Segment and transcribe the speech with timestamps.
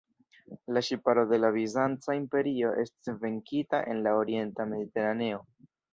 [0.77, 5.45] La ŝiparo de la Bizanca Imperio estis venkita en la orienta Mediteraneo.